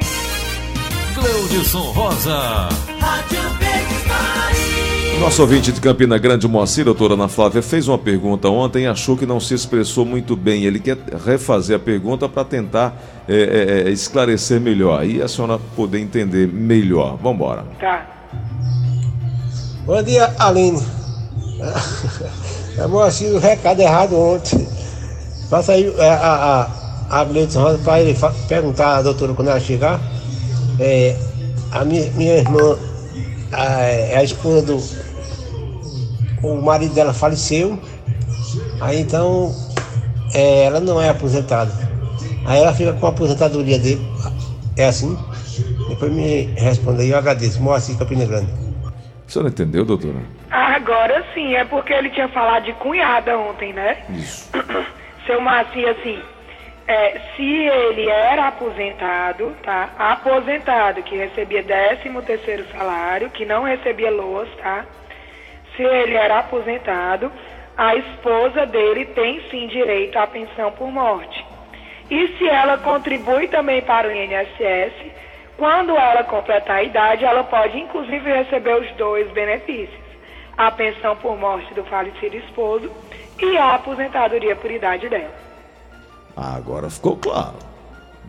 Cleudson 1.49 1.93
Rosa. 1.93 2.69
Nosso 5.19 5.40
ouvinte 5.40 5.73
de 5.73 5.81
Campina 5.81 6.19
Grande, 6.19 6.47
Moacir, 6.47 6.85
doutora 6.85 7.14
Ana 7.14 7.26
Flávia, 7.26 7.62
fez 7.62 7.88
uma 7.88 7.97
pergunta 7.97 8.49
ontem 8.49 8.85
e 8.85 8.87
achou 8.87 9.17
que 9.17 9.25
não 9.25 9.40
se 9.40 9.55
expressou 9.55 10.05
muito 10.05 10.37
bem. 10.37 10.64
Ele 10.64 10.78
quer 10.78 10.99
refazer 11.25 11.75
a 11.76 11.78
pergunta 11.78 12.28
para 12.28 12.45
tentar 12.45 12.95
é, 13.26 13.35
é, 13.35 13.88
é, 13.88 13.90
esclarecer 13.90 14.61
melhor 14.61 15.05
e 15.07 15.23
a 15.23 15.26
senhora 15.28 15.59
poder 15.75 16.00
entender 16.00 16.47
melhor. 16.47 17.17
Vamos 17.17 17.37
embora. 17.37 17.64
Tá. 17.81 18.07
Bom 19.87 20.02
dia, 20.02 20.35
Aline. 20.38 20.83
É 22.78 22.87
Moacir, 22.87 23.35
o 23.35 23.40
recado 23.40 23.81
errado 23.81 24.17
ontem. 24.17 24.69
Passa 25.50 25.73
aí 25.73 25.93
a, 25.99 26.14
a, 26.14 26.62
a, 27.11 27.23
a 27.23 27.25
Rosa 27.25 27.78
para 27.83 28.00
ele 28.00 28.17
perguntar 28.49 28.99
à 28.99 29.02
doutora 29.02 29.35
quando 29.35 29.49
ela 29.49 29.59
chegar 29.59 30.00
é, 30.78 31.17
a 31.72 31.84
minha, 31.84 32.10
minha 32.12 32.37
irmã 32.37 32.78
a, 33.52 33.82
é 33.82 34.16
a 34.16 34.25
esposa 34.25 34.62
do. 34.62 34.78
O 36.42 36.60
marido 36.62 36.94
dela 36.94 37.12
faleceu. 37.12 37.78
Aí 38.80 39.00
então 39.00 39.54
é, 40.34 40.64
ela 40.64 40.80
não 40.80 41.00
é 41.00 41.08
aposentada. 41.08 41.72
Aí 42.46 42.60
ela 42.60 42.72
fica 42.72 42.92
com 42.92 43.06
a 43.06 43.10
aposentadoria 43.10 43.78
dele. 43.78 44.06
É 44.76 44.87
assim? 44.87 45.18
Depois 45.88 46.12
me 46.12 46.44
responda 46.56 47.02
aí, 47.02 47.10
eu 47.10 47.18
agradeço. 47.18 47.60
Moacir 47.60 47.96
Campina 47.98 48.25
Grande. 48.25 48.50
A 49.26 49.30
senhora 49.30 49.50
entendeu, 49.50 49.84
doutora? 49.84 50.22
Agora 50.50 51.25
sim, 51.34 51.54
é 51.54 51.64
porque 51.64 51.92
ele 51.92 52.10
tinha 52.10 52.28
falado 52.28 52.64
de 52.64 52.72
cunhada 52.75 53.37
ontem, 53.37 53.72
né? 53.72 53.98
Isso. 54.10 54.48
Seu 55.26 55.40
Marcinho, 55.40 55.90
assim, 55.90 56.18
é, 56.88 57.21
se 57.37 57.42
ele 57.42 58.09
era 58.09 58.49
aposentado, 58.49 59.54
tá? 59.62 59.90
Aposentado, 59.99 61.02
que 61.02 61.18
recebia 61.18 61.62
13 61.62 62.09
terceiro 62.23 62.64
salário, 62.73 63.28
que 63.28 63.45
não 63.45 63.64
recebia 63.64 64.11
LOAS, 64.11 64.49
tá? 64.57 64.87
Se 65.76 65.83
ele 65.83 66.14
era 66.14 66.38
aposentado, 66.38 67.30
a 67.76 67.95
esposa 67.95 68.64
dele 68.64 69.04
tem 69.04 69.38
sim 69.50 69.66
direito 69.66 70.18
à 70.18 70.26
pensão 70.26 70.73
por 70.73 70.90
morte. 70.90 71.45
E 72.11 72.28
se 72.38 72.49
ela 72.49 72.78
contribui 72.78 73.49
também 73.49 73.83
para 73.83 74.09
o 74.09 74.11
INSS, 74.11 74.95
quando 75.59 75.95
ela 75.95 76.25
completar 76.25 76.76
a 76.76 76.83
idade, 76.83 77.23
ela 77.23 77.45
pode 77.45 77.78
inclusive 77.78 78.33
receber 78.33 78.80
os 78.80 78.90
dois 78.92 79.30
benefícios: 79.33 80.00
a 80.57 80.71
pensão 80.71 81.14
por 81.16 81.37
morte 81.37 81.75
do 81.75 81.85
falecido 81.85 82.37
esposo 82.38 82.90
e 83.42 83.59
a 83.59 83.75
aposentadoria 83.75 84.57
por 84.57 84.71
idade 84.71 85.07
dela. 85.11 85.48
Agora 86.38 86.88
ficou 86.88 87.16
claro. 87.16 87.57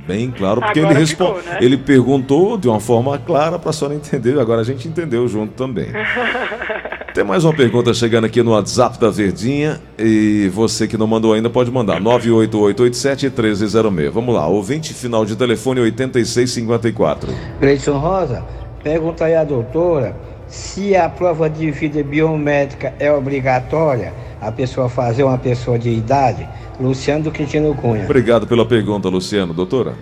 Bem 0.08 0.32
claro, 0.32 0.62
porque 0.62 0.80
Agora 0.80 0.96
ele, 0.96 1.02
respond... 1.02 1.36
ficou, 1.36 1.54
né? 1.54 1.60
ele 1.62 1.78
perguntou 1.78 2.58
de 2.58 2.68
uma 2.68 2.80
forma 2.80 3.20
clara 3.20 3.60
para 3.60 3.70
a 3.70 3.74
senhora 3.74 3.94
entender, 3.96 4.40
agora 4.40 4.62
a 4.62 4.64
gente 4.64 4.88
entendeu 4.88 5.28
junto 5.28 5.54
também. 5.54 5.90
Tem 7.14 7.24
mais 7.24 7.44
uma 7.44 7.54
pergunta 7.54 7.94
chegando 7.94 8.26
aqui 8.26 8.42
no 8.42 8.52
WhatsApp 8.52 9.00
da 9.00 9.10
Verdinha 9.10 9.82
e 9.98 10.50
você 10.54 10.88
que 10.88 10.98
não 10.98 11.06
mandou 11.06 11.34
ainda 11.34 11.50
pode 11.50 11.70
mandar 11.70 12.00
98887-1306. 12.02 14.10
Vamos 14.10 14.34
lá, 14.34 14.48
ouvinte 14.48 14.94
final 14.94 15.26
de 15.26 15.36
telefone 15.36 15.82
8654. 15.82 17.34
Gleison 17.60 17.98
Rosa, 17.98 18.46
pergunta 18.84 19.26
aí 19.26 19.36
à 19.36 19.44
doutora 19.44 20.16
se 20.48 20.96
a 20.96 21.10
prova 21.10 21.50
de 21.50 21.70
vida 21.72 22.02
biométrica 22.04 22.94
é 23.00 23.12
obrigatória 23.12 24.14
a 24.42 24.52
pessoa 24.52 24.90
fazer 24.90 25.24
uma 25.24 25.38
pessoa 25.38 25.78
de 25.78 25.90
idade. 25.90 26.48
Luciano 26.80 27.26
do 27.26 27.32
Quintino 27.32 27.76
Cunha. 27.76 28.06
Obrigado 28.06 28.48
pela 28.48 28.66
pergunta, 28.66 29.10
Luciano. 29.10 29.54
Doutora? 29.54 29.96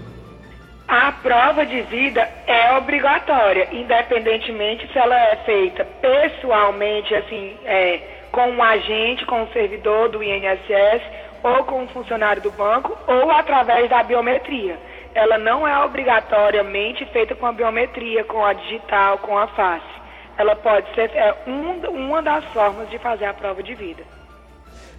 A 0.87 1.11
prova 1.11 1.65
de 1.65 1.81
vida 1.81 2.21
é 2.45 2.77
obrigatória, 2.77 3.67
independentemente 3.73 4.87
se 4.91 4.97
ela 4.97 5.15
é 5.15 5.35
feita 5.37 5.85
pessoalmente, 6.01 7.13
assim, 7.13 7.55
é, 7.65 7.99
com 8.31 8.49
um 8.51 8.63
agente, 8.63 9.25
com 9.25 9.41
um 9.41 9.47
servidor 9.47 10.09
do 10.09 10.23
INSS, 10.23 11.01
ou 11.43 11.63
com 11.65 11.83
um 11.83 11.87
funcionário 11.89 12.41
do 12.41 12.51
banco, 12.51 12.97
ou 13.05 13.29
através 13.31 13.89
da 13.89 14.01
biometria. 14.01 14.77
Ela 15.13 15.37
não 15.37 15.67
é 15.67 15.83
obrigatoriamente 15.83 17.05
feita 17.07 17.35
com 17.35 17.45
a 17.45 17.51
biometria, 17.51 18.23
com 18.23 18.45
a 18.45 18.53
digital, 18.53 19.17
com 19.17 19.37
a 19.37 19.47
face. 19.47 19.97
Ela 20.37 20.55
pode 20.55 20.87
ser 20.93 21.09
é, 21.13 21.35
um, 21.47 21.79
uma 21.89 22.21
das 22.21 22.45
formas 22.45 22.89
de 22.89 22.97
fazer 22.99 23.25
a 23.25 23.33
prova 23.33 23.61
de 23.61 23.73
vida. 23.73 24.03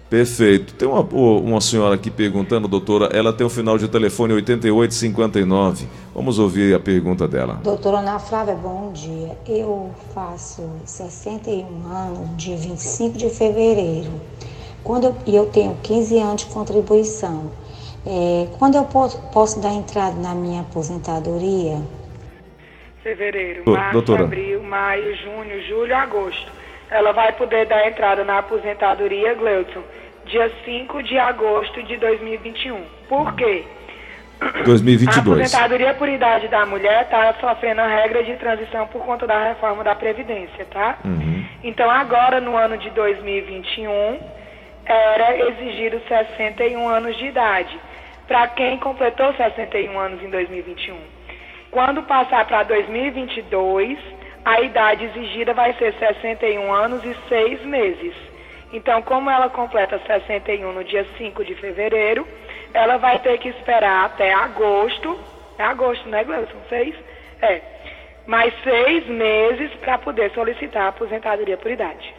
Perfeito. 0.09 0.73
Tem 0.73 0.87
uma, 0.87 1.01
uma 1.01 1.61
senhora 1.61 1.93
aqui 1.93 2.09
perguntando, 2.09 2.67
doutora, 2.67 3.15
ela 3.15 3.31
tem 3.31 3.45
o 3.45 3.49
final 3.49 3.77
de 3.77 3.87
telefone 3.87 4.33
8859. 4.33 5.87
Vamos 6.15 6.39
ouvir 6.39 6.73
a 6.73 6.79
pergunta 6.79 7.27
dela. 7.27 7.59
Doutora 7.63 7.99
Ana 7.99 8.17
Flávia, 8.17 8.55
bom 8.55 8.91
dia. 8.91 9.37
Eu 9.47 9.91
faço 10.13 10.67
61 10.83 11.85
anos 11.85 12.35
de 12.35 12.55
25 12.55 13.17
de 13.19 13.29
fevereiro. 13.29 14.09
Quando 14.83 15.05
eu, 15.05 15.15
e 15.27 15.35
eu 15.35 15.45
tenho 15.45 15.77
15 15.83 16.17
anos 16.17 16.43
de 16.43 16.47
contribuição. 16.47 17.51
É, 18.03 18.47
quando 18.57 18.75
eu 18.75 18.85
posso, 18.85 19.21
posso 19.31 19.61
dar 19.61 19.73
entrada 19.73 20.15
na 20.19 20.33
minha 20.33 20.61
aposentadoria? 20.61 21.77
Fevereiro, 23.03 23.63
março, 23.69 23.93
doutora. 23.93 24.23
abril, 24.23 24.63
maio, 24.63 25.15
junho, 25.17 25.61
julho, 25.67 25.95
agosto. 25.95 26.51
Ela 26.89 27.11
vai 27.11 27.31
poder 27.33 27.67
dar 27.67 27.87
entrada 27.87 28.23
na 28.23 28.39
aposentadoria, 28.39 29.35
Gleudson, 29.35 29.83
dia 30.29 30.51
5 30.63 31.03
de 31.03 31.17
agosto 31.17 31.83
de 31.83 31.97
2021. 31.97 32.81
Por 33.07 33.35
quê? 33.35 33.65
A 34.39 34.63
2022. 34.63 35.17
aposentadoria 35.17 35.93
por 35.95 36.07
idade 36.07 36.47
da 36.47 36.65
mulher 36.65 37.03
está 37.03 37.33
sofrendo 37.41 37.81
a 37.81 37.87
regra 37.87 38.23
de 38.23 38.35
transição 38.37 38.87
por 38.87 39.03
conta 39.03 39.27
da 39.27 39.49
reforma 39.49 39.83
da 39.83 39.95
Previdência, 39.95 40.65
tá? 40.71 40.97
Uhum. 41.03 41.43
Então, 41.63 41.89
agora, 41.91 42.39
no 42.39 42.55
ano 42.55 42.77
de 42.77 42.89
2021, 42.91 44.19
era 44.85 45.49
exigido 45.49 46.01
61 46.07 46.87
anos 46.87 47.17
de 47.17 47.25
idade. 47.25 47.77
Para 48.27 48.47
quem 48.49 48.77
completou 48.77 49.33
61 49.33 49.99
anos 49.99 50.23
em 50.23 50.29
2021. 50.29 50.95
Quando 51.71 52.03
passar 52.03 52.45
para 52.45 52.63
2022, 52.63 53.97
a 54.45 54.61
idade 54.61 55.05
exigida 55.05 55.53
vai 55.53 55.73
ser 55.73 55.93
61 55.95 56.71
anos 56.71 57.03
e 57.03 57.15
6 57.27 57.65
meses. 57.65 58.28
Então, 58.71 59.01
como 59.01 59.29
ela 59.29 59.49
completa 59.49 59.99
61 60.05 60.71
no 60.73 60.83
dia 60.83 61.05
5 61.17 61.43
de 61.43 61.55
fevereiro, 61.55 62.27
ela 62.73 62.97
vai 62.97 63.19
ter 63.19 63.37
que 63.39 63.49
esperar 63.49 64.05
até 64.05 64.33
agosto. 64.33 65.17
É 65.57 65.63
agosto, 65.63 66.07
né, 66.07 66.23
Gleison? 66.23 66.47
Seis? 66.69 66.95
É. 67.41 67.61
Mais 68.27 68.53
seis 68.63 69.07
meses 69.07 69.71
para 69.81 69.97
poder 69.97 70.31
solicitar 70.31 70.83
a 70.83 70.87
aposentadoria 70.89 71.57
por 71.57 71.71
idade. 71.71 72.13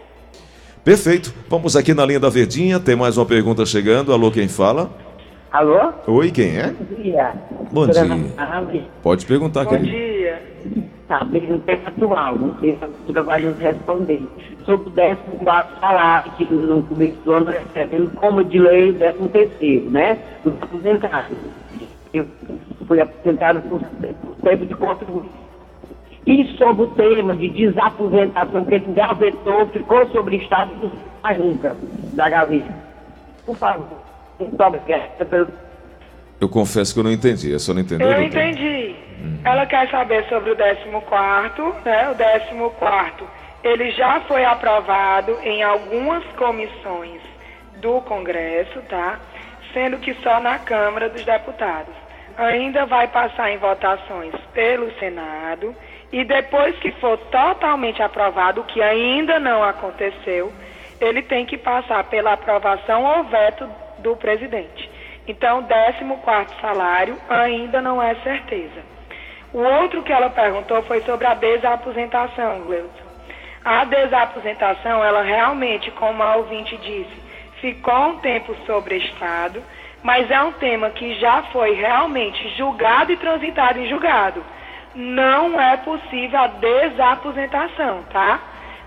Perfeito. 0.85 1.33
Vamos 1.49 1.77
aqui 1.77 1.95
na 1.95 2.05
linha 2.05 2.19
da 2.19 2.29
Verdinha. 2.29 2.81
Tem 2.81 2.97
mais 2.97 3.17
uma 3.17 3.27
pergunta 3.27 3.65
chegando. 3.65 4.13
Alô, 4.13 4.31
quem 4.31 4.49
fala? 4.49 4.91
Alô? 5.53 5.93
Oi, 6.07 6.31
quem 6.31 6.59
é? 6.59 6.69
Bom 6.69 7.03
dia. 7.03 7.33
Bom 7.71 7.87
dia. 7.87 8.85
Pode 9.03 9.25
perguntar, 9.27 9.65
Bom 9.65 9.71
querido. 9.71 9.91
dia. 9.91 10.43
Bem, 11.19 11.43
no 11.43 11.59
tema 11.59 11.89
atual, 11.89 12.37
não 12.37 12.57
sei 12.61 12.77
se 12.77 12.85
a 12.85 12.87
doutora 12.87 13.23
vai 13.25 13.41
nos 13.41 13.59
responder. 13.59 14.23
Sobre 14.65 14.91
o 14.91 14.93
14 14.93 15.81
salário 15.81 16.33
que 16.39 16.45
no 16.45 16.85
começo 16.85 17.17
do 17.25 17.33
ano 17.33 17.51
recebendo 17.51 18.15
como 18.15 18.45
de 18.45 18.61
lei 18.61 18.91
o 18.91 18.95
13 18.95 19.29
terceiro, 19.31 19.91
né? 19.91 20.17
Dos 20.45 20.55
aposentados. 20.63 21.37
Eu 22.15 22.27
fui 22.87 23.01
aposentado 23.01 23.61
por, 23.63 23.81
por 23.81 24.37
tempo 24.49 24.67
de 24.67 24.75
contribuição. 24.77 25.41
E 26.27 26.45
sobre 26.57 26.85
o 26.85 26.87
tema 26.89 27.35
de 27.35 27.49
desaposentação 27.49 28.65
que 28.65 28.75
ele 28.75 28.93
gavetou, 28.93 29.67
ficou 29.67 30.07
sobre 30.11 30.37
o 30.37 30.41
Estado 30.41 30.73
do 30.77 30.93
mais 31.25 31.39
nunca, 31.39 31.77
da 32.13 32.29
gaveta. 32.29 32.73
Por 33.45 33.57
favor, 33.57 33.99
muito 34.39 34.63
obrigada 34.63 35.25
pelo 35.25 35.49
Eu 36.41 36.49
confesso 36.49 36.95
que 36.95 37.01
eu 37.01 37.05
não 37.05 37.11
entendi. 37.11 37.53
A 37.53 37.59
senhora 37.59 37.81
entendeu? 37.81 38.13
Eu 38.13 38.23
doutor? 38.23 39.10
Entendi. 39.21 39.41
Ela 39.45 39.67
quer 39.67 39.89
saber 39.91 40.25
sobre 40.29 40.51
o 40.51 40.57
14, 40.57 41.61
né? 41.85 42.11
O 42.11 42.71
14, 42.71 43.25
ele 43.63 43.91
já 43.93 44.21
foi 44.21 44.45
aprovado 44.45 45.39
em 45.43 45.63
algumas 45.63 46.25
comissões 46.33 47.21
do 47.77 48.01
Congresso, 48.03 48.81
tá? 48.89 49.19
Sendo 49.73 49.99
que 49.99 50.15
só 50.15 50.41
na 50.41 50.59
Câmara 50.59 51.09
dos 51.09 51.25
Deputados. 51.25 51.95
Ainda 52.37 52.87
vai 52.87 53.09
passar 53.09 53.51
em 53.51 53.59
votações 53.59 54.35
pelo 54.55 54.91
Senado 54.99 55.75
e 56.13 56.25
depois 56.25 56.77
que 56.79 56.91
for 56.93 57.19
totalmente 57.31 58.03
aprovado, 58.03 58.63
o 58.63 58.65
que 58.65 58.83
ainda 58.83 59.39
não 59.39 59.63
aconteceu, 59.63 60.53
ele 61.01 61.23
tem 61.23 61.45
que 61.47 61.57
passar 61.57 62.03
pela 62.05 62.33
aprovação 62.33 63.05
ou 63.05 63.25
veto 63.25 63.69
do 63.99 64.17
presidente. 64.17 64.91
Então, 65.27 65.63
14 65.63 66.61
salário 66.61 67.17
ainda 67.29 67.81
não 67.81 68.03
é 68.03 68.15
certeza. 68.17 68.83
O 69.53 69.59
outro 69.59 70.03
que 70.03 70.13
ela 70.13 70.31
perguntou 70.31 70.83
foi 70.83 71.01
sobre 71.03 71.27
a 71.27 71.35
desaposentação, 71.35 72.61
Gleudson. 72.61 73.11
A 73.65 73.85
desaposentação, 73.85 75.05
ela 75.05 75.23
realmente, 75.23 75.91
como 75.91 76.23
a 76.23 76.37
ouvinte 76.37 76.77
disse, 76.79 77.23
ficou 77.61 78.09
um 78.11 78.19
tempo 78.19 78.55
sobre 78.65 78.97
Estado, 78.97 79.63
mas 80.03 80.31
é 80.31 80.41
um 80.43 80.53
tema 80.53 80.91
que 80.91 81.15
já 81.21 81.43
foi 81.45 81.73
realmente 81.75 82.49
julgado 82.57 83.13
e 83.13 83.17
transitado 83.17 83.79
em 83.79 83.89
julgado. 83.89 84.43
Não 84.95 85.61
é 85.61 85.77
possível 85.79 86.39
a 86.41 86.47
desaposentação, 86.47 88.03
tá? 88.11 88.39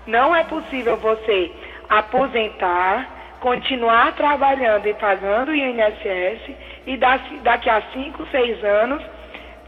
Não 0.06 0.34
é 0.34 0.42
possível 0.44 0.96
você 0.96 1.52
aposentar, 1.88 3.06
continuar 3.40 4.12
trabalhando 4.12 4.86
e 4.86 4.94
pagando 4.94 5.50
o 5.50 5.54
INSS 5.54 6.50
e 6.86 6.96
da- 6.96 7.20
daqui 7.42 7.70
a 7.70 7.80
5, 7.92 8.26
6 8.26 8.62
anos 8.64 9.02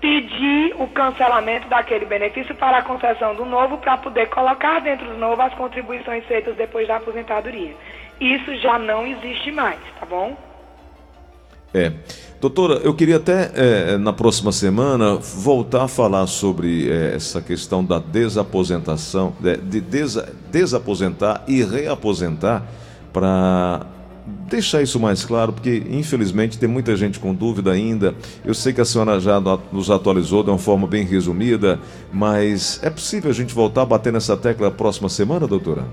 pedir 0.01 0.75
o 0.79 0.87
cancelamento 0.89 1.69
daquele 1.69 2.05
benefício 2.05 2.55
para 2.55 2.79
a 2.79 2.83
concessão 2.83 3.35
do 3.35 3.45
novo 3.45 3.79
para 3.79 3.97
poder 3.97 4.29
colocar 4.29 4.81
dentro 4.81 5.07
do 5.07 5.17
novo 5.17 5.41
as 5.43 5.55
contribuições 5.55 6.25
feitas 6.27 6.57
depois 6.57 6.87
da 6.87 6.97
aposentadoria. 6.97 7.75
Isso 8.21 8.55
já 8.57 8.79
não 8.79 9.07
existe 9.07 9.51
mais, 9.51 9.79
tá 9.99 10.07
bom? 10.07 10.37
É. 11.75 11.93
Doutora, 12.41 12.75
eu 12.85 12.95
queria 12.95 13.17
até 13.17 13.51
é, 13.55 13.99
na 13.99 14.13
próxima 14.13 14.53
semana 14.53 15.17
voltar 15.17 15.85
a 15.85 15.89
falar 15.89 16.27
sobre 16.27 16.91
é, 16.91 17.15
essa 17.17 17.43
questão 17.43 17.85
da 17.85 17.99
desaposentação, 17.99 19.35
de, 19.41 19.57
de 19.57 19.81
desa- 19.81 20.35
desaposentar 20.51 21.43
e 21.49 21.63
reaposentar, 21.63 22.63
para 23.13 23.87
deixar 24.27 24.83
isso 24.83 24.99
mais 24.99 25.25
claro, 25.25 25.53
porque 25.53 25.85
infelizmente 25.91 26.59
tem 26.59 26.69
muita 26.69 26.97
gente 26.97 27.19
com 27.21 27.33
dúvida 27.35 27.73
ainda. 27.73 28.15
Eu 28.45 28.55
sei 28.55 28.73
que 28.73 28.81
a 28.81 28.85
senhora 28.85 29.21
já 29.21 29.41
no- 29.41 29.61
nos 29.73 29.91
atualizou 29.91 30.43
de 30.43 30.51
uma 30.51 30.59
forma 30.59 30.87
bem 30.87 31.05
resumida, 31.05 31.79
mas 32.13 32.83
é 32.83 32.91
possível 32.91 33.31
a 33.31 33.35
gente 33.35 33.55
voltar 33.55 33.83
a 33.83 33.87
bater 33.87 34.13
nessa 34.13 34.37
tecla 34.37 34.71
próxima 34.71 35.09
semana, 35.09 35.47
doutora? 35.47 35.85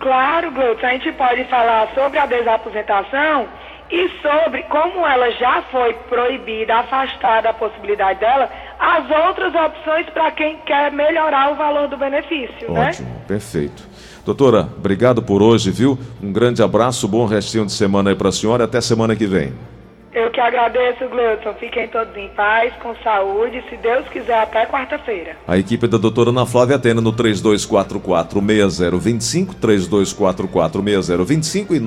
Claro, 0.00 0.50
Gleutz, 0.50 0.82
a 0.82 0.88
gente 0.90 1.12
pode 1.12 1.44
falar 1.44 1.88
sobre 1.94 2.18
a 2.18 2.26
desaposentação 2.26 3.46
e 3.90 4.08
sobre 4.22 4.62
como 4.64 5.06
ela 5.06 5.30
já 5.32 5.62
foi 5.70 5.92
proibida, 6.08 6.76
afastada 6.76 7.50
a 7.50 7.52
possibilidade 7.52 8.18
dela, 8.20 8.50
as 8.82 9.08
outras 9.28 9.54
opções 9.54 10.10
para 10.10 10.32
quem 10.32 10.58
quer 10.66 10.90
melhorar 10.90 11.52
o 11.52 11.54
valor 11.54 11.86
do 11.86 11.96
benefício, 11.96 12.72
né? 12.72 12.88
Ótimo, 12.88 13.08
perfeito. 13.28 13.88
Doutora, 14.24 14.68
obrigado 14.76 15.22
por 15.22 15.40
hoje, 15.40 15.70
viu? 15.70 15.96
Um 16.20 16.32
grande 16.32 16.64
abraço, 16.64 17.06
bom 17.06 17.24
restinho 17.24 17.64
de 17.64 17.70
semana 17.72 18.10
aí 18.10 18.16
para 18.16 18.30
a 18.30 18.32
senhora 18.32 18.64
e 18.64 18.66
até 18.66 18.80
semana 18.80 19.14
que 19.14 19.26
vem. 19.26 19.52
Eu 20.12 20.30
que 20.30 20.40
agradeço, 20.40 21.08
Gleudson. 21.08 21.54
Fiquem 21.54 21.88
todos 21.88 22.14
em 22.16 22.28
paz, 22.30 22.74
com 22.82 22.94
saúde, 22.96 23.64
se 23.70 23.76
Deus 23.78 24.06
quiser, 24.08 24.42
até 24.42 24.66
quarta-feira. 24.66 25.36
A 25.48 25.56
equipe 25.56 25.86
da 25.86 25.96
doutora 25.96 26.28
Ana 26.28 26.44
Flávia 26.44 26.76
atende 26.76 27.00
no 27.00 27.14
3244-6025, 27.14 29.54
3244-6025 29.58 31.70
e 31.70 31.80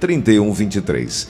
99686-3123. 0.00 1.28